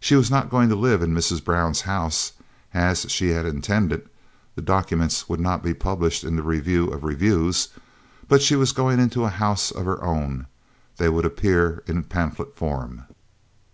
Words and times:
She 0.00 0.16
was 0.16 0.30
not 0.30 0.50
going 0.50 0.68
to 0.68 0.74
live 0.76 1.00
in 1.00 1.14
Mrs. 1.14 1.42
Brown's 1.42 1.80
house 1.88 2.32
as 2.74 3.10
she 3.10 3.30
had 3.30 3.46
intended 3.46 4.06
(the 4.54 4.60
documents 4.60 5.30
would 5.30 5.40
not 5.40 5.62
be 5.62 5.72
published 5.72 6.24
in 6.24 6.36
the 6.36 6.42
Review 6.42 6.88
of 6.90 7.04
Reviews), 7.04 7.68
but 8.28 8.42
she 8.42 8.54
was 8.54 8.72
going 8.72 9.00
into 9.00 9.24
a 9.24 9.30
house 9.30 9.70
of 9.70 9.86
her 9.86 10.04
own 10.04 10.44
(they 10.98 11.08
would 11.08 11.24
appear 11.24 11.82
in 11.86 12.04
pamphlet 12.04 12.54
form). 12.54 13.04